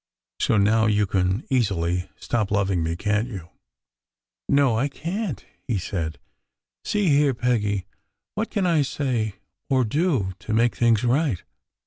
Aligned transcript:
"So 0.39 0.57
now 0.57 0.87
you 0.87 1.05
can 1.05 1.43
easily 1.51 2.09
stop 2.15 2.49
loving 2.49 2.81
me, 2.81 2.95
can 2.95 3.25
t 3.27 3.33
you?"" 3.33 3.49
No, 4.59 4.75
I 4.75 4.87
can 4.87 5.35
t," 5.35 5.45
he 5.67 5.77
said." 5.77 6.17
See 6.83 7.09
here, 7.09 7.35
Peggy, 7.35 7.85
what 8.33 8.49
can 8.49 8.65
I 8.65 8.81
say 8.81 9.35
or 9.69 9.83
do 9.85 10.33
to 10.39 10.53
make 10.53 10.75
things 10.75 11.03
right? 11.03 11.43